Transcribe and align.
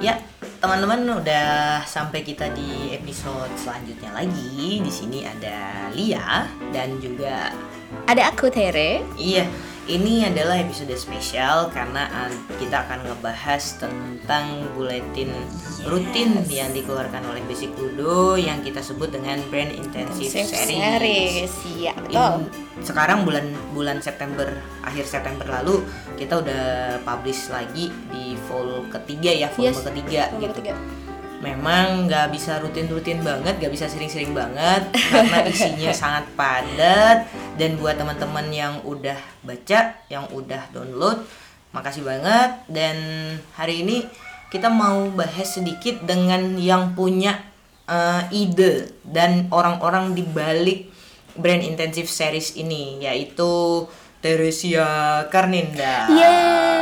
Ya, 0.00 0.16
teman-teman 0.58 1.20
udah 1.20 1.80
sampai 1.84 2.24
kita 2.24 2.48
di 2.56 2.96
episode 2.96 3.52
selanjutnya 3.54 4.16
lagi. 4.16 4.80
Di 4.80 4.92
sini 4.92 5.22
ada 5.22 5.88
Lia 5.92 6.48
dan 6.72 6.96
juga 6.98 7.52
Ada 8.06 8.30
aku 8.30 8.46
Tere. 8.48 9.02
iya, 9.18 9.42
ini 9.84 10.22
adalah 10.22 10.54
episode 10.56 10.94
spesial 10.94 11.68
karena 11.68 12.06
kita 12.54 12.86
akan 12.86 13.02
ngebahas 13.02 13.82
tentang 13.82 14.46
buletin 14.72 15.26
rutin 15.82 16.38
yang 16.46 16.70
dikeluarkan 16.70 17.18
oleh 17.26 17.42
Basic 17.44 17.74
Ludo 17.74 18.38
yang 18.38 18.62
kita 18.62 18.78
sebut 18.78 19.10
dengan 19.10 19.42
brand 19.50 19.74
intensive 19.74 20.30
Safe 20.30 20.46
series. 20.46 20.70
series. 20.70 21.52
Iya, 21.74 21.92
In- 21.98 22.14
betul. 22.14 22.34
sekarang 22.80 23.26
bulan 23.26 23.44
bulan 23.74 23.98
September 23.98 24.46
akhir 24.80 25.04
September 25.04 25.44
lalu 25.50 25.82
kita 26.14 26.40
udah 26.40 26.64
publish 27.02 27.50
lagi 27.50 27.90
di 28.08 28.29
fall 28.50 28.82
ketiga 28.90 29.30
ya 29.30 29.46
volume 29.54 29.70
Yes, 29.70 29.86
ketiga 29.86 30.22
Nomor 30.26 30.42
gitu 30.42 30.54
tiga. 30.58 30.74
memang 31.40 32.10
nggak 32.10 32.34
bisa 32.34 32.58
rutin-rutin 32.58 33.22
banget 33.22 33.56
nggak 33.56 33.70
bisa 33.70 33.86
sering-sering 33.86 34.34
banget 34.34 34.90
karena 35.14 35.46
isinya 35.46 35.94
sangat 35.94 36.26
padat 36.34 37.30
dan 37.54 37.78
buat 37.78 37.94
teman-teman 37.94 38.50
yang 38.50 38.74
udah 38.82 39.16
baca 39.40 39.94
yang 40.10 40.26
udah 40.34 40.66
download 40.68 41.22
makasih 41.70 42.02
banget 42.02 42.50
dan 42.66 42.98
hari 43.54 43.86
ini 43.86 44.04
kita 44.50 44.66
mau 44.66 45.06
bahas 45.14 45.54
sedikit 45.54 46.02
dengan 46.02 46.58
yang 46.58 46.92
punya 46.92 47.38
eh, 47.86 48.26
ide 48.34 48.90
dan 49.06 49.46
orang-orang 49.48 50.12
di 50.12 50.26
balik 50.26 50.90
brand 51.38 51.62
intensive 51.62 52.10
series 52.10 52.58
ini 52.58 52.98
yaitu 53.00 53.86
Teresia 54.20 55.24
Karninda 55.32 56.04
Yeay. 56.12 56.79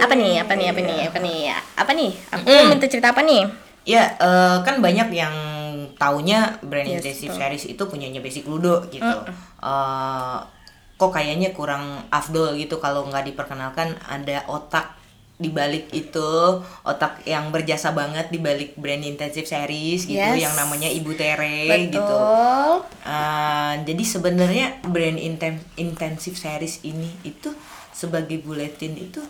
Apa 0.00 0.14
nih? 0.14 0.34
Apa 0.42 0.52
nih? 0.54 0.66
Apa 0.70 0.80
nih? 0.80 0.98
Apa 1.08 1.18
nih? 1.20 1.40
Apa 1.76 1.92
nih? 1.92 2.10
Aku 2.32 2.44
Mm. 2.46 2.68
minta 2.68 2.86
cerita 2.86 3.12
apa 3.12 3.22
nih? 3.22 3.42
Ya, 3.84 4.12
eh, 4.20 4.56
kan 4.60 4.78
banyak 4.78 5.08
yang 5.10 5.34
taunya 5.96 6.60
brand 6.60 6.84
Yes, 6.88 7.00
intensive 7.00 7.32
betul. 7.32 7.40
series 7.40 7.64
itu 7.66 7.82
punyanya 7.88 8.20
Basic 8.20 8.44
Ludo 8.44 8.84
gitu. 8.88 9.16
Eh, 9.60 10.38
kok 10.96 11.10
kayaknya 11.10 11.56
kurang 11.56 12.04
afdol 12.12 12.52
gitu 12.60 12.76
kalau 12.76 13.08
nggak 13.08 13.32
diperkenalkan 13.32 13.96
ada 14.04 14.44
otak 14.46 14.99
di 15.40 15.48
balik 15.48 15.88
itu, 15.90 16.30
otak 16.84 17.24
yang 17.24 17.48
berjasa 17.48 17.96
banget 17.96 18.28
di 18.28 18.36
balik 18.36 18.76
brand 18.76 19.00
intensive 19.00 19.48
series 19.48 20.04
gitu 20.04 20.20
Yes. 20.20 20.44
yang 20.44 20.52
namanya 20.52 20.86
Ibu 20.86 21.16
Tere 21.16 21.88
gitu. 21.88 21.96
Betul. 21.96 22.84
Eh, 23.08 23.74
jadi 23.88 24.04
sebenarnya 24.04 24.66
brand 24.84 25.16
intensive 25.74 26.36
series 26.36 26.84
ini 26.84 27.08
itu 27.24 27.48
sebagai 27.90 28.36
buletin 28.38 28.94
itu 28.94 29.24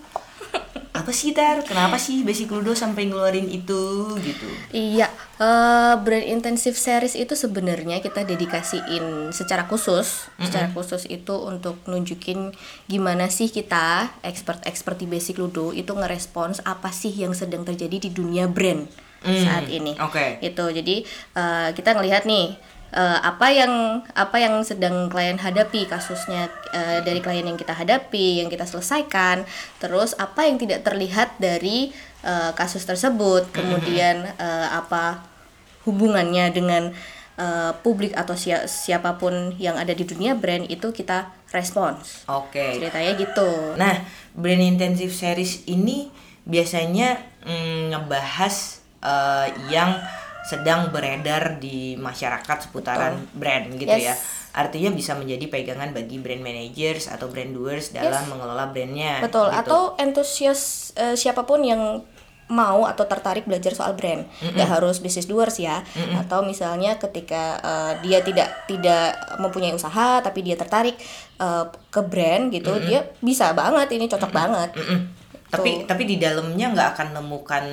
apa 1.01 1.11
sih 1.11 1.33
Tar? 1.33 1.63
Kenapa 1.63 1.97
sih 1.97 2.21
Basic 2.21 2.47
Ludo 2.47 2.73
sampai 2.73 3.05
ngeluarin 3.05 3.47
itu 3.47 3.81
gitu? 4.17 4.49
Iya, 4.71 5.09
eh, 5.37 5.95
brand 5.97 6.27
intensive 6.27 6.77
series 6.77 7.15
itu 7.15 7.33
sebenarnya 7.33 7.99
kita 7.99 8.23
dedikasiin 8.23 9.31
secara 9.31 9.65
khusus, 9.65 10.29
secara 10.37 10.69
khusus 10.69 11.05
itu 11.07 11.33
untuk 11.35 11.81
nunjukin 11.85 12.53
gimana 12.85 13.27
sih 13.27 13.49
kita 13.49 14.13
expert-expert 14.21 14.97
di 14.97 15.07
basic 15.07 15.37
ludo 15.37 15.73
itu 15.73 15.91
ngerespons 15.91 16.61
apa 16.63 16.89
sih 16.91 17.11
yang 17.11 17.33
sedang 17.33 17.65
terjadi 17.65 17.97
di 17.99 18.11
dunia 18.11 18.45
brand 18.47 18.85
Hmm, 19.21 19.37
saat 19.37 19.69
ini. 19.69 19.93
oke. 20.01 20.41
Itu 20.41 20.73
jadi 20.73 21.05
eh, 21.35 21.69
kita 21.77 21.93
ngelihat 21.93 22.25
nih 22.25 22.57
eh, 22.91 23.19
apa 23.23 23.51
yang 23.51 24.03
apa 24.15 24.37
yang 24.39 24.63
sedang 24.67 25.07
klien 25.11 25.39
hadapi 25.39 25.87
kasusnya 25.87 26.51
eh, 26.75 27.01
dari 27.07 27.23
klien 27.23 27.47
yang 27.47 27.59
kita 27.59 27.75
hadapi, 27.75 28.43
yang 28.43 28.51
kita 28.51 28.67
selesaikan, 28.67 29.47
terus 29.79 30.15
apa 30.19 30.47
yang 30.47 30.59
tidak 30.59 30.83
terlihat 30.83 31.39
dari 31.39 31.95
eh, 32.27 32.51
kasus 32.55 32.83
tersebut, 32.87 33.51
kemudian 33.55 34.27
eh, 34.37 34.69
apa 34.71 35.23
hubungannya 35.87 36.53
dengan 36.53 36.83
eh, 37.39 37.73
publik 37.81 38.13
atau 38.19 38.35
sia- 38.37 38.67
siapa 38.67 39.17
pun 39.17 39.55
yang 39.57 39.79
ada 39.79 39.95
di 39.95 40.05
dunia 40.05 40.35
brand 40.37 40.67
itu 40.69 40.91
kita 40.93 41.31
respons. 41.51 42.27
Oke. 42.31 42.79
Ceritanya 42.79 43.13
gitu. 43.19 43.75
Nah, 43.75 44.07
brand 44.35 44.63
intensive 44.63 45.11
series 45.11 45.67
ini 45.67 46.11
biasanya 46.47 47.19
mm, 47.47 47.95
ngebahas 47.95 48.55
eh, 49.03 49.49
yang 49.71 49.99
sedang 50.47 50.89
beredar 50.91 51.61
di 51.61 51.95
masyarakat 52.01 52.71
seputaran 52.71 53.17
brand 53.37 53.77
gitu 53.77 53.93
Yes. 53.93 54.07
ya. 54.09 54.15
Artinya 54.51 54.91
bisa 54.91 55.15
menjadi 55.15 55.47
pegangan 55.47 55.95
bagi 55.95 56.19
brand 56.19 56.43
managers 56.43 57.07
atau 57.07 57.31
brand 57.31 57.55
doers 57.55 57.95
dalam 57.95 58.27
mengelola 58.27 58.67
brandnya. 58.75 59.23
Betul, 59.23 59.47
gitu. 59.47 59.61
atau 59.63 59.81
entusias 59.95 60.91
eh, 60.99 61.15
siapa 61.15 61.47
pun 61.47 61.63
yang 61.63 62.03
mau 62.51 62.83
atau 62.83 63.07
tertarik 63.07 63.47
belajar 63.47 63.71
soal 63.79 63.95
brand, 63.95 64.27
nggak 64.43 64.67
harus 64.67 64.99
business 64.99 65.31
doers 65.31 65.55
ya, 65.63 65.87
atau 66.19 66.43
misalnya 66.43 66.99
ketika 66.99 67.63
eh, 67.63 67.93
dia 68.03 68.27
tidak 68.27 68.67
tidak 68.67 69.15
mempunyai 69.39 69.71
usaha 69.71 70.19
tapi 70.19 70.43
dia 70.43 70.59
tertarik 70.59 70.99
eh, 71.39 71.65
ke 71.71 72.01
brand 72.03 72.51
gitu, 72.51 72.75
dia 72.83 73.07
bisa 73.23 73.55
banget 73.55 73.95
ini 73.95 74.11
cocok 74.11 74.35
banget. 74.35 74.75
Mm-mm. 74.75 75.01
Tapi 75.47 75.87
tapi 75.87 76.03
di 76.11 76.19
dalamnya 76.19 76.75
nggak 76.75 76.89
akan 76.99 77.09
nemukan 77.23 77.65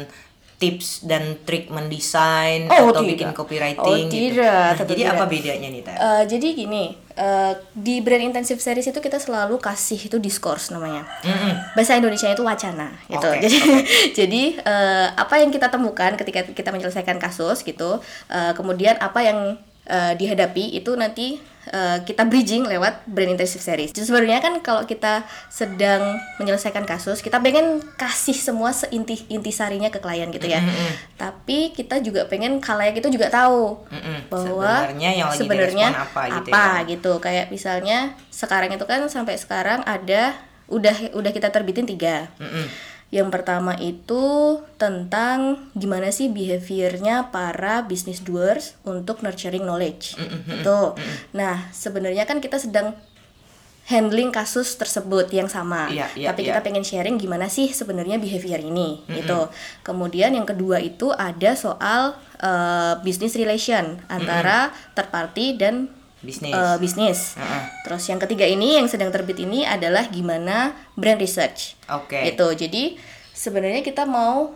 tips 0.58 1.06
dan 1.06 1.38
trik 1.42 1.70
mendesain 1.70 2.66
Oh, 2.68 2.90
atau 2.90 3.02
tidak. 3.02 3.10
bikin 3.14 3.30
copywriting 3.32 3.78
Oh, 3.78 3.94
gitu. 4.10 4.42
tidak, 4.42 4.74
Nah, 4.74 4.84
jadi 4.84 5.02
tidak. 5.06 5.14
apa 5.14 5.24
bedanya 5.26 5.68
nih, 5.70 5.82
Teh? 5.82 5.94
Eh, 5.94 6.24
jadi 6.26 6.48
gini, 6.52 6.84
eh, 7.14 7.54
di 7.72 7.96
brand 8.02 8.24
intensive 8.24 8.58
series 8.58 8.86
itu 8.86 8.98
kita 8.98 9.18
selalu 9.18 9.58
kasih 9.58 10.02
itu 10.02 10.18
discourse 10.18 10.70
namanya. 10.70 11.06
Mm-mm. 11.22 11.54
bahasa 11.72 11.94
Indonesia 11.94 12.26
itu 12.28 12.42
wacana 12.42 12.90
gitu. 13.06 13.22
Oke, 13.22 13.38
jadi 13.46 13.60
jadi 14.12 14.44
eh, 14.58 15.08
apa 15.14 15.38
yang 15.38 15.50
kita 15.50 15.70
temukan 15.70 16.14
ketika 16.16 16.42
kita 16.44 16.70
menyelesaikan 16.70 17.18
kasus 17.18 17.62
gitu, 17.62 18.02
eh, 18.28 18.52
kemudian 18.52 18.98
apa 18.98 19.22
yang 19.22 19.40
eh, 19.86 20.14
dihadapi 20.14 20.74
itu 20.74 20.90
nanti 20.94 21.38
eh, 21.68 21.98
kita 22.04 22.24
bridging 22.24 22.66
lewat 22.66 23.06
brand 23.06 23.36
intensive 23.36 23.60
series. 23.60 23.92
Jadi 23.92 24.08
sebenarnya 24.08 24.40
kan 24.40 24.54
kalau 24.60 24.84
kita 24.84 25.28
sedang 25.48 26.18
menyelesaikan 26.40 26.88
kasus, 26.88 27.20
kita 27.20 27.38
pengen 27.38 27.84
kasih 27.96 28.36
semua 28.36 28.72
seinti 28.72 29.28
intisarinya 29.28 29.88
ke 29.88 30.00
klien 30.00 30.32
gitu 30.32 30.48
ya. 30.48 30.64
Tapi 31.16 31.72
kita 31.72 32.00
juga 32.00 32.26
pengen 32.26 32.58
kalayak 32.58 32.98
itu 32.98 33.10
juga 33.12 33.28
tahu 33.28 33.84
Mm-mm. 33.88 34.32
bahwa 34.32 34.72
Sebenarnya 34.88 35.12
yang 35.14 35.28
lagi 35.30 35.40
sebenarnya 35.40 35.88
apa 35.94 36.22
gitu 36.28 36.50
apa 36.50 36.64
ya. 36.64 36.88
gitu 36.88 37.12
kayak 37.20 37.46
misalnya 37.52 37.98
sekarang 38.32 38.72
itu 38.72 38.86
kan 38.88 39.04
sampai 39.08 39.36
sekarang 39.36 39.82
ada 39.84 40.34
udah 40.68 41.16
udah 41.16 41.32
kita 41.32 41.48
terbitin 41.48 41.88
tiga 41.88 42.28
Mm-mm. 42.38 42.68
Yang 43.08 43.32
pertama 43.32 43.72
itu 43.80 44.60
tentang 44.76 45.72
gimana 45.80 46.12
sih 46.12 46.28
behaviornya 46.28 47.32
para 47.32 47.88
business 47.88 48.20
doers 48.20 48.76
untuk 48.84 49.24
nurturing 49.24 49.64
knowledge. 49.64 50.20
Itu 50.60 50.96
nah 51.32 51.72
sebenarnya 51.72 52.28
kan 52.28 52.44
kita 52.44 52.60
sedang 52.60 53.00
handling 53.88 54.36
kasus 54.36 54.76
tersebut 54.76 55.32
yang 55.32 55.48
sama. 55.48 55.88
Iya, 55.88 56.12
iya, 56.20 56.28
tapi 56.32 56.44
iya. 56.44 56.48
kita 56.52 56.60
pengen 56.60 56.84
sharing 56.84 57.16
gimana 57.16 57.48
sih 57.48 57.72
sebenarnya 57.72 58.20
behavior 58.20 58.60
ini 58.60 59.00
gitu. 59.08 59.48
Kemudian 59.88 60.36
yang 60.36 60.44
kedua 60.44 60.84
itu 60.84 61.16
ada 61.16 61.56
soal 61.56 62.12
eh, 62.44 62.94
business 63.08 63.40
relation 63.40 64.04
antara 64.12 64.76
third 64.92 65.08
party 65.08 65.56
dan 65.56 65.88
Bisnis. 66.18 66.50
eh, 66.50 66.78
bisnis 66.78 67.20
Heeh. 67.34 67.62
terus 67.82 68.04
yang 68.06 68.18
ketiga 68.18 68.44
ini 68.44 68.76
yang 68.76 68.86
sedang 68.86 69.10
terbit 69.10 69.38
ini 69.38 69.62
adalah 69.62 70.06
gimana 70.08 70.74
brand 70.94 71.18
research 71.18 71.78
Oke. 71.88 72.26
gitu 72.26 72.50
jadi 72.58 72.98
sebenarnya 73.32 73.82
kita 73.82 74.04
mau 74.04 74.50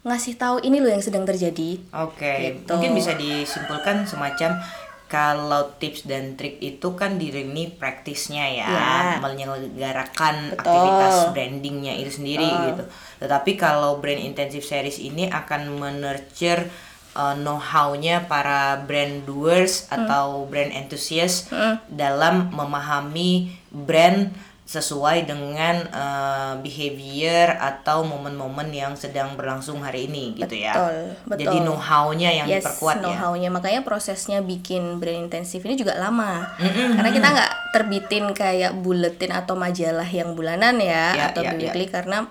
ngasih 0.00 0.36
tahu 0.36 0.56
ini 0.60 0.78
loh 0.78 0.88
yang 0.88 1.00
sedang 1.00 1.24
terjadi 1.24 1.80
Oke, 1.96 2.32
Gitu. 2.54 2.70
mungkin 2.70 2.92
bisa 2.92 3.12
disimpulkan 3.12 4.04
semacam 4.04 4.60
kalau 5.04 5.72
tips 5.74 6.04
dan 6.04 6.36
trik 6.36 6.60
itu 6.60 6.92
kan 6.92 7.16
diiringi 7.16 7.72
praktisnya 7.74 8.44
ya, 8.46 8.68
Ya. 8.68 8.92
menyelenggarakan 9.18 10.52
Betul. 10.52 10.60
aktivitas 10.60 11.14
brandingnya 11.32 11.96
itu 11.96 12.12
sendiri 12.12 12.44
gitu. 12.44 12.84
Tetapi 13.18 13.56
kalau 13.56 13.96
brand 13.96 14.20
intensive 14.20 14.60
series 14.62 15.00
ini 15.00 15.26
akan 15.26 15.72
menurture 15.72 16.68
uh, 17.18 17.34
know-how-nya 17.34 18.24
para 18.24 18.78
brand 18.86 19.26
doers 19.26 19.90
Hmm. 19.90 20.06
atau 20.06 20.46
brand 20.46 20.70
enthusiast 20.70 21.50
dalam 21.90 22.54
memahami 22.54 23.50
brand 23.68 24.30
sesuai 24.64 25.24
dengan 25.24 25.80
uh, 25.88 26.60
behavior 26.60 27.56
atau 27.56 28.04
momen-momen 28.04 28.68
yang 28.68 28.92
sedang 28.92 29.32
berlangsung 29.32 29.80
hari 29.80 30.04
ini 30.04 30.36
gitu 30.36 30.60
ya. 30.60 30.76
Betul. 31.24 31.40
Jadi 31.40 31.56
know-how-nya 31.64 32.30
yang 32.36 32.46
yes, 32.46 32.68
diperkuat 32.68 33.00
ya. 33.00 33.02
know-how-nya 33.08 33.48
makanya 33.48 33.80
prosesnya 33.80 34.44
bikin 34.44 35.00
brand 35.00 35.24
intensif 35.24 35.64
ini 35.64 35.72
juga 35.72 35.96
lama 35.96 36.52
karena 36.60 37.08
kita 37.08 37.28
nggak 37.32 37.52
terbitin 37.72 38.24
kayak 38.36 38.76
buletin 38.76 39.32
atau 39.32 39.56
majalah 39.56 40.04
yang 40.04 40.36
bulanan 40.36 40.76
ya, 40.76 41.16
Ya, 41.16 41.24
atau 41.32 41.40
ya, 41.40 41.56
biweekly 41.56 41.88
karena 41.88 42.28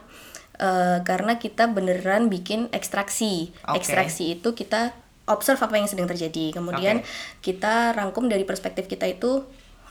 eh, 0.58 1.00
karena 1.06 1.38
kita 1.38 1.70
beneran 1.70 2.30
bikin 2.30 2.70
ekstraksi 2.74 3.54
Oke. 3.66 3.82
ekstraksi 3.82 4.38
itu 4.38 4.54
kita 4.54 4.94
observe 5.28 5.60
apa 5.60 5.76
yang 5.76 5.88
sedang 5.92 6.08
terjadi 6.08 6.56
kemudian 6.56 7.04
kita 7.44 7.92
rangkum 7.94 8.32
dari 8.32 8.48
perspektif 8.48 8.88
kita 8.88 9.06
itu 9.08 9.44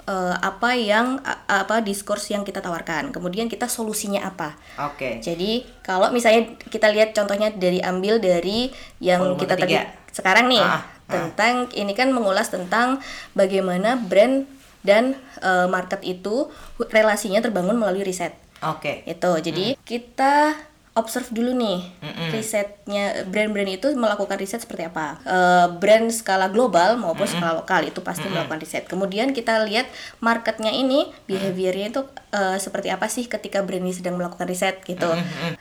eh, 0.06 0.36
apa 0.38 0.76
yang 0.78 1.20
apa 1.50 1.82
diskurs 1.82 2.30
yang 2.30 2.46
kita 2.46 2.62
tawarkan. 2.62 3.10
Kemudian 3.10 3.50
kita 3.50 3.66
solusinya 3.66 4.24
apa. 4.24 4.54
Oke. 4.92 5.18
Jadi 5.20 5.66
kalau 5.82 6.14
misalnya 6.14 6.54
kita 6.70 6.88
lihat 6.94 7.12
contohnya 7.12 7.50
dari 7.52 7.82
ambil 7.82 8.22
dari 8.22 8.70
yang 9.02 9.34
Volume 9.34 9.40
kita 9.42 9.54
tadi 9.58 9.74
sekarang 10.14 10.48
nih 10.48 10.64
Ah, 10.64 10.80
ah. 10.80 10.82
tentang 11.10 11.68
ini 11.76 11.92
kan 11.92 12.08
mengulas 12.14 12.48
tentang 12.48 13.02
bagaimana 13.36 14.00
brand 14.00 14.48
dan 14.86 15.18
eh, 15.42 15.66
market 15.66 16.00
itu 16.06 16.48
relasinya 16.78 17.42
terbangun 17.42 17.76
melalui 17.76 18.06
riset. 18.06 18.45
Oke. 18.72 19.06
Itu. 19.06 19.30
Jadi 19.38 19.78
kita 19.86 20.54
observe 20.96 21.28
dulu 21.28 21.52
nih 21.52 21.84
risetnya 22.32 23.28
brand-brand 23.28 23.68
itu 23.68 23.92
melakukan 23.92 24.40
riset 24.40 24.64
seperti 24.64 24.88
apa. 24.88 25.20
Eh, 25.28 25.66
brand 25.76 26.08
skala 26.08 26.48
global 26.48 26.96
maupun 26.96 27.28
skala 27.28 27.52
lokal 27.52 27.84
itu 27.84 28.00
pasti 28.00 28.24
melakukan 28.24 28.56
riset. 28.56 28.88
Kemudian 28.88 29.36
kita 29.36 29.60
lihat 29.68 29.84
marketnya 30.24 30.72
ini 30.72 31.12
behaviornya 31.28 31.92
itu 31.92 32.00
eh, 32.32 32.56
seperti 32.56 32.88
apa 32.88 33.12
sih 33.12 33.28
ketika 33.28 33.60
brand 33.60 33.84
ini 33.84 33.92
sedang 33.92 34.16
melakukan 34.16 34.48
riset 34.48 34.80
gitu. 34.88 35.12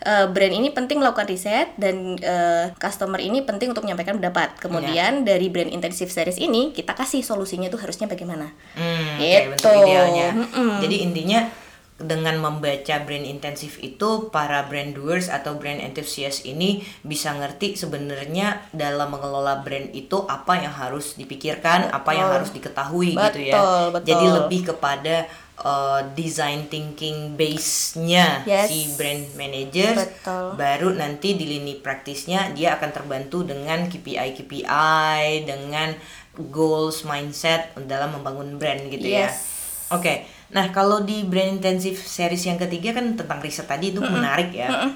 Eh, 0.07 0.25
brand 0.31 0.55
ini 0.55 0.71
penting 0.71 1.03
melakukan 1.03 1.27
riset 1.27 1.75
dan 1.75 2.15
eh, 2.15 2.71
customer 2.79 3.19
ini 3.19 3.43
penting 3.43 3.75
untuk 3.75 3.83
menyampaikan 3.83 4.15
pendapat. 4.15 4.55
Kemudian 4.63 5.27
dari 5.27 5.51
brand 5.51 5.67
intensive 5.67 6.15
series 6.15 6.39
ini 6.39 6.71
kita 6.71 6.95
kasih 6.95 7.27
solusinya 7.27 7.67
itu 7.67 7.75
harusnya 7.75 8.07
bagaimana. 8.07 8.55
Bentuk 9.51 9.67
idealnya. 9.83 10.31
Mm-mm. 10.31 10.79
Jadi 10.79 10.95
intinya 11.03 11.64
dengan 11.95 12.35
membaca 12.43 12.95
brand 13.07 13.23
intensif 13.23 13.79
itu 13.79 14.27
para 14.27 14.67
brand 14.67 14.91
doers 14.91 15.31
atau 15.31 15.55
brand 15.55 15.79
enthusiast 15.79 16.43
ini 16.43 16.83
bisa 17.07 17.31
ngerti 17.31 17.79
sebenarnya 17.79 18.67
dalam 18.75 19.15
mengelola 19.15 19.63
brand 19.63 19.95
itu 19.95 20.27
apa 20.27 20.59
yang 20.59 20.75
harus 20.75 21.15
dipikirkan, 21.15 21.87
apa 21.95 22.11
yang 22.11 22.27
harus 22.35 22.51
diketahui 22.51 23.15
gitu 23.15 23.39
ya. 23.39 23.55
Betul, 23.55 23.83
betul. 23.95 24.07
Jadi 24.11 24.25
lebih 24.27 24.61
kepada 24.75 25.15
uh, 25.63 26.03
design 26.19 26.67
thinking 26.67 27.39
base-nya 27.39 28.43
Yes. 28.43 28.67
si 28.67 28.91
brand 28.99 29.23
manager 29.39 29.95
Betul. 29.95 30.59
baru 30.59 30.89
nanti 30.99 31.39
di 31.39 31.47
lini 31.47 31.79
praktisnya 31.79 32.51
dia 32.51 32.75
akan 32.75 32.91
terbantu 32.91 33.47
dengan 33.47 33.87
KPI 33.87 34.35
KPI 34.35 35.47
dengan 35.47 35.95
goals 36.35 37.07
mindset 37.07 37.71
dalam 37.87 38.19
membangun 38.19 38.59
brand 38.59 38.83
gitu 38.91 39.07
ya. 39.07 39.31
Oke. 39.93 40.25
Nah, 40.53 40.71
kalau 40.73 41.03
di 41.03 41.25
brand 41.25 41.59
intensive 41.59 41.97
series 41.99 42.45
yang 42.47 42.57
ketiga 42.57 42.95
kan 42.95 43.13
tentang 43.13 43.41
riset 43.41 43.67
tadi 43.67 43.91
itu 43.93 44.01
menarik 44.01 44.53
ya. 44.55 44.89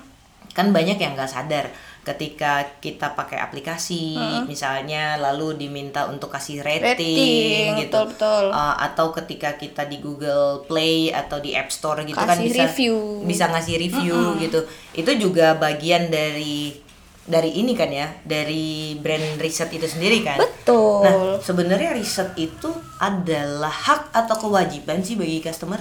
Kan 0.54 0.74
banyak 0.74 0.98
yang 0.98 1.14
nggak 1.14 1.30
sadar 1.30 1.70
ketika 2.00 2.80
kita 2.80 3.14
pakai 3.14 3.38
aplikasi 3.38 4.18
misalnya 4.48 5.20
lalu 5.20 5.54
diminta 5.60 6.08
untuk 6.10 6.32
kasih 6.32 6.64
rating, 6.64 6.96
Rating, 6.96 7.68
gitu. 7.86 7.92
betul-betul. 7.92 8.50
Uh, 8.50 8.76
atau 8.82 9.14
ketika 9.14 9.60
kita 9.60 9.86
di 9.86 10.02
Google 10.02 10.66
Play 10.66 11.14
atau 11.14 11.38
di 11.38 11.54
App 11.54 11.70
Store 11.70 12.02
gitu 12.02 12.18
kan 12.18 12.34
Kasih 12.34 12.50
bisa 12.50 12.66
review. 12.66 12.96
bisa 13.28 13.46
ngasih 13.52 13.76
review 13.78 14.16
gitu. 14.42 14.60
Itu 14.96 15.12
juga 15.22 15.54
bagian 15.60 16.10
dari 16.10 16.89
dari 17.30 17.54
ini 17.56 17.78
kan 17.78 17.94
ya, 17.94 18.10
dari 18.26 18.98
brand 18.98 19.38
riset 19.38 19.70
itu 19.70 19.86
sendiri 19.86 20.26
kan. 20.26 20.42
Betul. 20.42 21.06
Nah, 21.06 21.14
sebenarnya 21.40 21.94
riset 21.94 22.34
itu 22.36 22.68
adalah 22.98 23.70
hak 23.72 24.10
atau 24.12 24.50
kewajiban 24.50 25.06
sih 25.06 25.14
bagi 25.14 25.40
customer? 25.40 25.78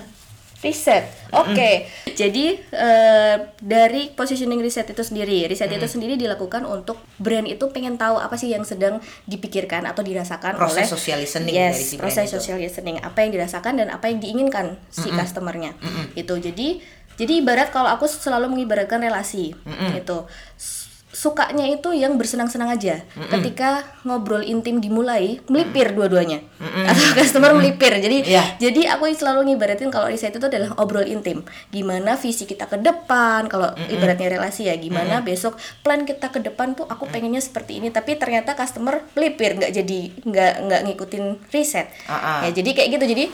Riset, 0.59 1.07
oke. 1.31 1.87
Jadi 2.19 2.59
eh, 2.75 3.37
dari 3.63 4.11
positioning 4.11 4.59
riset 4.59 4.91
itu 4.91 5.07
sendiri, 5.07 5.47
riset 5.47 5.71
itu 5.71 5.87
sendiri 5.87 6.19
dilakukan 6.19 6.67
untuk 6.67 6.99
brand 7.15 7.47
itu 7.47 7.63
pengen 7.71 7.95
tahu 7.95 8.19
apa 8.19 8.35
sih 8.35 8.51
yang 8.51 8.67
sedang 8.67 8.99
dipikirkan 9.23 9.87
atau 9.87 10.03
dirasakan 10.03 10.59
oleh 10.59 10.83
Proses 10.83 10.91
social 10.91 11.23
listening 11.23 11.55
yes, 11.55 11.79
dari 11.79 11.85
si 11.87 11.95
brand 11.95 12.11
proses 12.11 12.27
itu. 12.27 12.35
social 12.43 12.59
listening, 12.59 12.99
apa 12.99 13.23
yang 13.23 13.39
dirasakan 13.39 13.79
dan 13.79 13.89
apa 13.95 14.11
yang 14.11 14.19
diinginkan 14.19 14.75
si 14.91 15.07
customernya. 15.15 15.79
Itu 16.19 16.43
jadi 16.43 16.83
jadi 17.15 17.33
ibarat 17.39 17.71
kalau 17.71 17.95
aku 17.95 18.11
selalu 18.11 18.51
mengibaratkan 18.51 18.99
relasi, 18.99 19.55
itu 19.95 20.19
S- 20.59 20.88
sukanya 21.19 21.67
itu 21.67 21.91
yang 21.91 22.15
bersenang-senang 22.15 22.71
aja. 22.71 23.03
Ketika 23.27 23.83
ngobrol 24.07 24.47
intim 24.47 24.79
dimulai, 24.79 25.43
melipir 25.51 25.91
dua-duanya. 25.91 26.47
Atau 26.63 27.03
customer 27.19 27.59
melipir. 27.59 27.91
Jadi 27.99 28.31
Iya. 28.31 28.55
jadi 28.63 28.95
aku 28.95 29.11
selalu 29.11 29.51
ngibaratin 29.51 29.91
kalau 29.91 30.07
riset 30.07 30.31
itu 30.31 30.47
adalah 30.47 30.79
obrol 30.79 31.03
intim. 31.03 31.43
Gimana 31.75 32.15
visi 32.15 32.47
kita 32.47 32.71
ke 32.71 32.79
depan, 32.79 33.51
kalau 33.51 33.75
ibaratnya 33.91 34.39
relasi 34.39 34.71
ya, 34.71 34.79
gimana 34.79 35.19
besok 35.27 35.59
plan 35.83 36.07
kita 36.07 36.31
ke 36.31 36.39
depan 36.39 36.79
tuh 36.79 36.87
aku 36.87 37.11
pengennya 37.11 37.43
seperti 37.43 37.83
ini, 37.83 37.91
tapi 37.91 38.15
ternyata 38.15 38.55
customer 38.55 39.03
melipir, 39.19 39.59
nggak 39.59 39.75
jadi 39.75 40.01
nggak 40.23 40.53
nggak 40.71 40.81
ngikutin 40.87 41.25
riset. 41.51 41.91
Ah, 42.07 42.15
ah. 42.15 42.39
Ya 42.47 42.55
jadi 42.55 42.71
kayak 42.79 42.89
gitu. 42.95 43.05
Jadi 43.11 43.25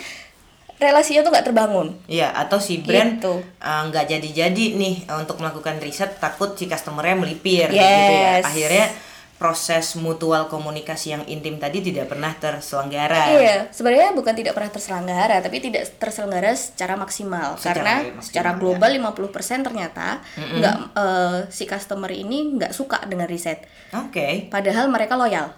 relasinya 0.77 1.21
tuh 1.21 1.31
nggak 1.31 1.47
terbangun. 1.47 1.89
Iya, 2.07 2.31
atau 2.31 2.59
si 2.59 2.79
brand 2.79 3.17
Gitu. 3.17 3.35
uh, 3.41 3.83
nggak 3.89 4.05
jadi-jadi 4.09 4.65
nih 4.75 5.07
uh, 5.07 5.19
untuk 5.19 5.39
melakukan 5.39 5.79
riset 5.79 6.19
takut 6.19 6.53
si 6.53 6.65
customernya 6.65 7.17
melipir 7.17 7.69
gitu 7.69 7.79
Yes. 7.79 8.43
ya. 8.43 8.45
Akhirnya 8.45 8.87
proses 9.35 9.99
mutual 9.99 10.47
komunikasi 10.47 11.11
yang 11.11 11.27
intim 11.27 11.59
tadi 11.59 11.83
tidak 11.83 12.07
pernah 12.07 12.31
terselenggara. 12.33 13.35
Iya, 13.35 13.57
sebenarnya 13.69 14.15
bukan 14.15 14.31
tidak 14.33 14.55
pernah 14.55 14.71
terselenggara, 14.71 15.43
tapi 15.43 15.59
tidak 15.59 15.91
terselenggara 15.97 16.55
secara 16.55 16.95
maksimal 16.95 17.59
Secara 17.59 17.75
karena 17.75 17.95
maksimal, 18.15 18.23
secara 18.23 18.51
ya. 18.51 18.57
global 18.57 18.91
50% 18.95 19.67
ternyata 19.67 20.23
nggak 20.39 20.77
eh, 20.95 21.39
si 21.51 21.67
customer 21.67 22.09
ini 22.09 22.57
nggak 22.57 22.73
suka 22.73 23.03
dengan 23.05 23.27
riset. 23.27 23.67
Oke. 23.93 24.47
Padahal 24.49 24.87
mereka 24.87 25.19
loyal. 25.19 25.51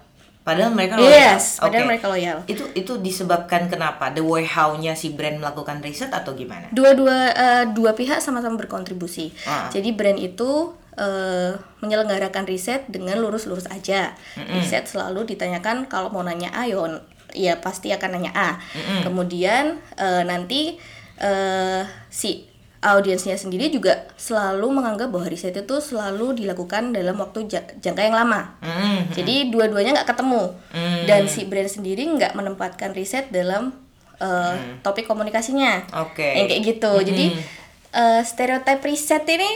Padahal 0.47 0.71
mereka 0.79 0.95
loyal. 0.95 1.11
Yes, 1.11 1.59
padahal 1.59 1.83
Oke. 1.83 1.91
mereka 1.91 2.07
loyal. 2.07 2.39
Itu 2.47 2.71
itu 2.79 3.03
disebabkan 3.03 3.67
kenapa? 3.67 4.15
The 4.15 4.23
way 4.23 4.47
how-nya 4.47 4.95
si 4.95 5.11
brand 5.11 5.43
melakukan 5.43 5.83
riset 5.83 6.15
atau 6.15 6.39
gimana? 6.39 6.71
Dua-dua 6.71 7.35
eh, 7.35 7.65
dua 7.75 7.99
pihak 7.99 8.23
sama-sama 8.23 8.55
berkontribusi. 8.55 9.35
Ah. 9.43 9.67
Jadi 9.75 9.91
brand 9.91 10.15
itu 10.15 10.71
eh, 10.95 11.59
menyelenggarakan 11.83 12.47
riset 12.47 12.87
dengan 12.87 13.19
lurus-lurus 13.19 13.67
aja. 13.75 14.15
Riset 14.39 14.87
selalu 14.87 15.35
ditanyakan 15.35 15.91
kalau 15.91 16.15
mau 16.15 16.23
nanya 16.23 16.55
A, 16.55 16.71
ya 16.71 16.79
ya 17.35 17.59
pasti 17.59 17.91
akan 17.91 18.15
nanya 18.15 18.33
A. 18.39 18.51
Kemudian 19.03 19.83
eh, 19.99 20.23
nanti 20.23 20.79
eh, 21.19 21.83
si 22.07 22.47
audiensnya 22.79 23.35
sendiri 23.35 23.69
juga 23.69 24.05
selalu 24.15 24.69
menganggap 24.73 25.09
bahwa 25.09 25.25
riset 25.25 25.53
itu 25.53 25.77
selalu 25.77 26.37
dilakukan 26.37 26.91
dalam 26.91 27.17
waktu 27.17 27.47
ja- 27.47 27.67
jangka 27.75 28.03
yang 28.03 28.15
lama. 28.15 28.55
Hmm. 28.59 29.09
Jadi 29.11 29.49
dua-duanya 29.49 29.97
nggak 29.97 30.09
ketemu 30.09 30.53
dan 31.05 31.25
si 31.25 31.45
brand 31.45 31.67
sendiri 31.67 32.05
nggak 32.07 32.33
menempatkan 32.33 32.93
riset 32.93 33.29
dalam 33.29 33.73
uh, 34.19 34.55
topik 34.81 35.05
komunikasinya. 35.05 35.89
Oke. 36.05 36.37
Yang 36.37 36.47
kayak 36.47 36.63
gitu. 36.67 36.93
Jadi 37.03 37.25
uh, 37.93 38.21
stereotip 38.23 38.81
riset 38.81 39.25
ini 39.27 39.51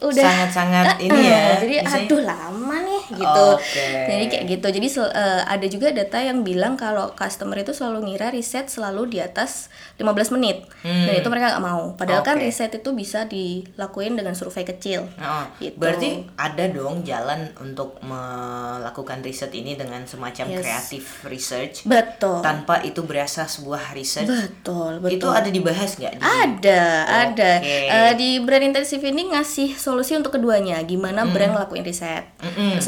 udah 0.00 0.20
Sangat-sangat 0.20 0.84
Eh, 0.98 1.06
ini 1.06 1.20
ya, 1.22 1.38
eh, 1.54 1.56
Jadi 1.60 1.74
misalnya- 1.80 2.04
aduh 2.04 2.20
lama 2.20 2.76
nih 2.82 3.02
gitu. 3.10 3.46
Oke. 3.54 3.88
Jadi 4.06 4.24
kayak 4.28 4.44
gitu. 4.48 4.66
Jadi 4.70 4.86
uh, 4.96 5.08
ada 5.44 5.66
juga 5.66 5.88
data 5.90 6.18
yang 6.18 6.40
bilang 6.40 6.74
kalau 6.74 7.12
customer 7.12 7.56
itu 7.56 7.72
selalu 7.72 8.08
ngira 8.08 8.30
riset 8.30 8.66
selalu 8.66 9.08
di 9.08 9.18
atas 9.18 9.68
15 9.96 10.34
menit. 10.34 10.64
Dan 10.80 11.12
itu 11.12 11.28
mereka 11.28 11.54
nggak 11.54 11.64
mau. 11.64 11.92
Padahal 11.94 12.20
kan 12.20 12.32
Hmm. 12.34 12.42
Oke. 12.42 12.50
riset 12.50 12.72
itu 12.74 12.90
bisa 12.90 13.24
dilakuin 13.24 14.14
dengan 14.14 14.34
survei 14.34 14.62
kecil. 14.62 15.06
Oh, 15.16 15.44
Gitu. 15.56 15.78
Berarti 15.78 16.26
ada 16.34 16.64
dong 16.66 17.02
jalan 17.02 17.54
untuk 17.56 18.00
melakukan 18.02 19.20
riset 19.20 19.50
ini 19.50 19.74
dengan 19.74 20.02
semacam 20.04 20.46
Yes. 20.50 20.58
kreatif 20.60 21.04
research 21.24 21.76
Betul. 21.84 22.42
tanpa 22.42 22.82
itu 22.82 23.00
berasa 23.02 23.44
sebuah 23.44 23.92
research. 23.92 24.28
Betul, 24.28 24.98
betul. 24.98 25.16
Itu 25.16 25.28
ada 25.30 25.48
dibahas 25.48 25.94
nggak 25.94 26.12
di 26.14 26.20
Ada, 26.20 26.82
ada. 27.06 27.52
Oke. 27.60 27.78
Eh, 27.86 28.12
di 28.14 28.30
brand 28.38 28.64
intensif 28.64 29.00
ini 29.00 29.30
ngasih 29.30 29.74
solusi 29.74 30.14
untuk 30.14 30.34
keduanya. 30.34 30.82
Gimana 30.82 31.24
brand 31.24 31.54
ngelakuin 31.54 31.84
riset. 31.84 32.24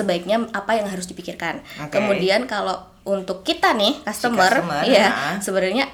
Sebaiknya 0.07 0.47
apa 0.51 0.73
yang 0.73 0.87
harus 0.87 1.05
dipikirkan. 1.05 1.59
Oke. 1.83 1.91
Kemudian 1.93 2.47
kalau 2.47 2.79
untuk 3.03 3.43
kita 3.43 3.75
nih 3.75 3.99
customer, 4.01 4.47
customer, 4.49 4.83
ya 4.87 5.11
nah. 5.11 5.39
sebenarnya 5.39 5.91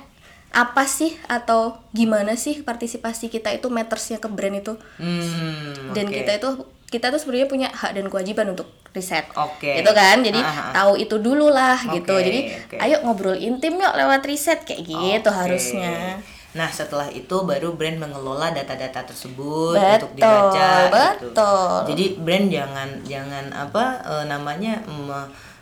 apa 0.48 0.84
sih 0.84 1.16
atau 1.26 1.80
gimana 1.90 2.36
sih 2.36 2.60
partisipasi 2.60 3.28
kita 3.28 3.48
itu 3.50 3.68
mattersnya 3.68 4.16
ke 4.16 4.28
brand 4.28 4.52
itu 4.54 4.76
Hmm, 4.96 5.92
dan 5.92 6.06
oke. 6.06 6.12
kita 6.14 6.32
itu 6.36 6.48
kita 6.88 7.08
tuh 7.08 7.16
sebenarnya 7.16 7.48
punya 7.48 7.68
hak 7.68 7.96
dan 7.96 8.04
kewajiban 8.06 8.52
untuk 8.52 8.68
riset 8.92 9.24
Oke. 9.32 9.80
gitu 9.80 9.88
kan 9.90 10.20
jadi 10.20 10.36
Ah, 10.36 10.44
ah, 10.44 10.60
ah. 10.60 10.72
tahu 10.74 11.00
itu 11.00 11.16
dulu 11.16 11.48
lah 11.48 11.80
gitu 11.80 12.12
Oke, 12.12 12.24
jadi 12.28 12.40
oke. 12.60 12.76
ayo 12.78 12.96
ngobrol 13.00 13.32
intim 13.34 13.80
yuk 13.80 13.96
lewat 13.96 14.28
riset 14.28 14.60
kayak 14.62 14.84
gitu 14.84 15.24
Oke. 15.24 15.36
harusnya 15.38 16.20
Nah, 16.52 16.68
setelah 16.68 17.08
itu 17.08 17.32
baru 17.48 17.72
brand 17.72 17.96
mengelola 17.96 18.52
data-data 18.52 19.08
tersebut 19.08 19.72
Betul, 19.72 19.92
untuk 20.04 20.12
dibaca 20.20 20.68
gitu. 20.84 20.92
betul. 21.32 21.76
Jadi 21.88 22.04
brand 22.20 22.46
jangan 22.52 22.88
jangan 23.08 23.44
apa 23.56 23.84
eh, 24.04 24.24
namanya 24.28 24.84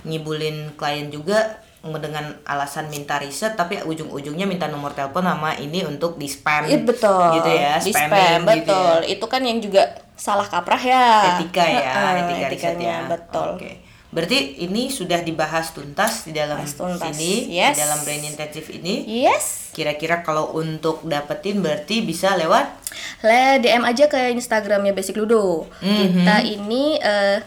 ngibulin 0.03 0.75
klien 0.75 1.13
juga 1.13 1.63
dengan 1.81 2.37
alasan 2.45 2.93
minta 2.93 3.17
riset 3.17 3.57
tapi 3.57 3.81
ujung-ujungnya 3.81 4.45
minta 4.45 4.69
nomor 4.69 4.93
telepon 4.93 5.25
sama 5.25 5.57
ini 5.57 5.81
untuk 5.81 6.21
di 6.21 6.29
spam 6.29 6.69
Iya 6.69 6.85
betul. 6.85 7.25
gitu 7.41 7.51
ya 7.57 7.75
Di 7.81 7.93
spam, 7.95 8.45
gitu 8.45 8.69
betul. 8.69 8.97
ya. 9.01 9.09
Itu 9.17 9.27
kan 9.33 9.41
yang 9.41 9.59
juga 9.65 9.83
salah 10.13 10.45
kaprah 10.45 10.77
ya. 10.77 11.07
etika 11.41 11.65
ya 11.65 11.81
Heeh, 11.81 12.13
etika 12.21 12.47
riset 12.53 12.77
etikanya, 12.77 12.93
ya 12.93 13.09
betul. 13.09 13.49
oke 13.57 13.71
Berarti 14.11 14.59
ini 14.67 14.91
sudah 14.91 15.23
dibahas 15.23 15.71
tuntas 15.71 16.27
di 16.27 16.35
dalam 16.35 16.59
Bahas 16.59 16.75
tuntas, 16.75 17.15
sini, 17.15 17.55
yes. 17.55 17.79
di 17.79 17.83
dalam 17.87 17.99
brain 18.03 18.27
intensive 18.27 18.67
ini. 18.75 19.07
Yes. 19.07 19.71
Kira-kira 19.71 20.27
kalau 20.27 20.51
untuk 20.59 21.07
dapetin 21.07 21.63
berarti 21.63 22.03
bisa 22.03 22.35
lewat 22.35 22.75
Le 23.23 23.61
DM 23.63 23.87
aja 23.87 24.11
ke 24.11 24.35
Instagramnya 24.35 24.91
Basic 24.97 25.15
Ludo. 25.15 25.69
Kita 25.79 26.43
ini 26.43 26.99
eh, 26.99 27.39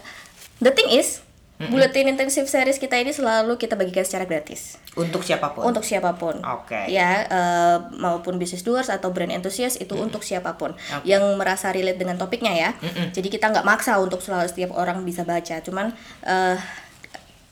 the 0.63 0.71
thing 0.71 0.87
is 0.93 1.22
Buletin 1.69 2.09
intensive 2.09 2.49
series 2.49 2.81
kita 2.81 2.97
ini 2.97 3.13
selalu 3.13 3.55
kita 3.55 3.77
bagikan 3.77 4.03
secara 4.03 4.25
gratis 4.25 4.81
untuk 4.97 5.21
siapa 5.21 5.53
pun. 5.53 5.61
untuk 5.65 5.83
siapa 5.85 6.15
pun. 6.17 6.37
Oke. 6.41 6.89
Ya, 6.89 7.25
eh, 7.25 7.77
maupun 7.97 8.41
business 8.41 8.65
doers 8.65 8.89
atau 8.89 9.13
brand 9.13 9.31
enthusiast 9.31 9.79
itu 9.79 9.93
untuk 9.95 10.21
siapa 10.25 10.57
pun 10.59 10.73
yang 11.07 11.23
merasa 11.35 11.69
relate 11.73 11.97
dengan 11.97 12.17
topiknya 12.17 12.53
ya. 12.53 12.69
Jadi 13.13 13.27
kita 13.29 13.49
nggak 13.49 13.65
maksa 13.65 13.97
untuk 14.01 14.19
selalu 14.19 14.49
setiap 14.49 14.71
orang 14.75 15.01
bisa 15.05 15.23
baca. 15.25 15.61
Cuman 15.61 15.93
eh, 16.25 16.57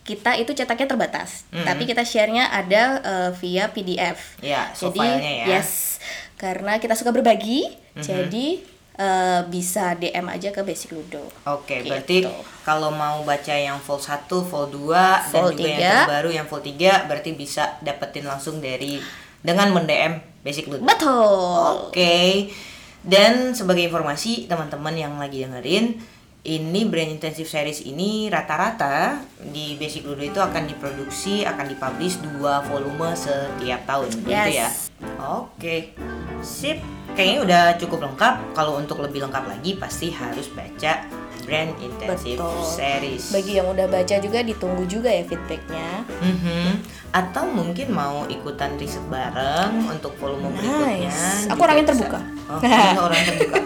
kita 0.01 0.33
itu 0.41 0.51
cetaknya 0.57 0.89
terbatas, 0.89 1.45
tapi 1.53 1.85
kita 1.85 2.01
share-nya 2.01 2.49
ada 2.49 2.83
eh, 3.01 3.31
via 3.37 3.69
PDF. 3.69 4.41
Ya, 4.41 4.73
so 4.73 4.89
jadi 4.89 5.45
ya. 5.45 5.45
yes, 5.57 6.01
karena 6.41 6.81
kita 6.81 6.97
suka 6.97 7.13
berbagi, 7.13 7.69
jadi 8.01 8.65
eh, 9.01 9.41
bisa 9.49 9.97
DM 9.97 10.29
aja 10.29 10.53
ke 10.53 10.61
Basic 10.61 10.93
Ludo. 10.93 11.25
Oke, 11.49 11.81
Gitu. 11.81 11.89
berarti 11.89 12.17
kalau 12.61 12.93
mau 12.93 13.25
baca 13.25 13.55
yang 13.57 13.81
full 13.81 13.97
1, 13.97 14.45
full 14.45 14.69
2 14.69 14.93
dan 14.93 15.33
Full 15.33 15.57
juga 15.57 15.65
yang 15.65 16.05
terbaru 16.05 16.29
yang 16.29 16.45
full 16.45 16.61
3 16.61 17.09
berarti 17.09 17.33
bisa 17.33 17.81
dapetin 17.81 18.29
langsung 18.29 18.61
dari 18.61 19.01
dengan 19.41 19.73
mendm 19.73 20.21
Basic 20.45 20.69
Ludo. 20.69 20.85
Betul. 20.85 21.89
Oke. 21.89 22.53
Dan 23.01 23.57
sebagai 23.57 23.81
informasi 23.81 24.45
teman-teman 24.45 24.93
yang 24.93 25.17
lagi 25.17 25.41
dengerin, 25.41 25.97
ini 26.41 26.81
brand 26.85 27.09
intensive 27.11 27.45
series 27.45 27.85
ini 27.85 28.29
rata-rata 28.29 29.21
di 29.41 29.77
Basic 29.77 30.05
Ludo 30.05 30.21
itu 30.21 30.37
akan 30.37 30.65
diproduksi, 30.65 31.41
akan 31.41 31.65
dipublish 31.65 32.21
dua 32.21 32.61
volume 32.61 33.13
setiap 33.13 33.81
tahun, 33.85 34.09
gitu 34.21 34.29
ya. 34.29 34.69
Yes. 34.69 34.89
Oke. 35.17 35.93
Sip. 36.41 36.77
Kayaknya 37.11 37.39
udah 37.43 37.63
cukup 37.77 37.99
lengkap. 38.07 38.33
Kalau 38.55 38.79
untuk 38.79 39.03
lebih 39.03 39.27
lengkap 39.27 39.43
lagi 39.47 39.75
pasti 39.75 40.11
harus 40.15 40.47
baca 40.51 41.21
brand 41.43 41.73
intensive 41.81 42.39
Betul. 42.39 42.63
series. 42.63 43.23
Bagi 43.33 43.59
yang 43.59 43.67
udah 43.67 43.87
baca 43.89 44.15
juga 44.21 44.39
ditunggu 44.45 44.83
juga 44.87 45.09
ya 45.11 45.23
feedbacknya. 45.27 45.89
Mhm. 46.07 46.67
Atau 47.11 47.43
mungkin 47.51 47.91
mau 47.91 48.23
ikutan 48.31 48.79
riset 48.79 49.03
bareng 49.11 49.91
untuk 49.91 50.15
volume 50.15 50.55
berikutnya. 50.55 51.11
Nice. 51.11 51.51
Aku 51.51 51.59
juga 51.59 51.63
orang 51.67 51.75
yang 51.75 51.87
bisa. 51.87 51.93
terbuka. 51.99 52.19
Oh, 52.47 52.59
kamu 52.63 53.01
orang 53.03 53.17
yang 53.17 53.29
terbuka. 53.35 53.59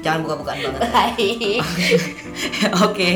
Jangan 0.00 0.18
buka-bukaan 0.24 0.58
banget. 0.64 0.80
Baik. 0.92 1.58
Oke. 2.88 3.10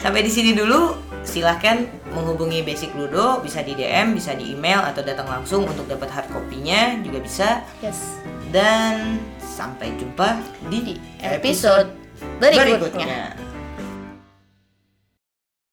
Sampai 0.00 0.24
di 0.24 0.32
sini 0.32 0.56
dulu. 0.56 1.12
Silahkan 1.22 1.86
menghubungi 2.10 2.66
Basic 2.66 2.90
Ludo, 2.98 3.38
bisa 3.46 3.62
di 3.62 3.78
DM, 3.78 4.18
bisa 4.18 4.34
di 4.34 4.58
email 4.58 4.82
atau 4.82 5.06
datang 5.06 5.30
langsung 5.30 5.62
untuk 5.62 5.86
dapat 5.86 6.10
hard 6.10 6.28
copy-nya 6.34 6.98
juga 6.98 7.22
bisa. 7.22 7.48
Yes. 7.78 8.18
Dan 8.52 9.16
sampai 9.40 9.96
jumpa 9.96 10.36
di, 10.68 11.00
Episode 11.24 11.88
berikutnya. 12.36 12.76
berikutnya. 12.78 13.51